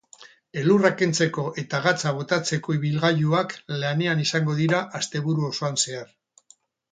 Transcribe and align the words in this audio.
Elurra 0.59 0.89
kentzeko 1.01 1.43
eta 1.63 1.81
gatza 1.83 2.13
botatzeko 2.21 2.77
ibilgailuak 2.79 3.53
lanean 3.85 4.23
izango 4.25 4.57
dira 4.63 4.81
asteburu 5.01 5.47
osoan 5.51 5.81
zehar. 5.85 6.11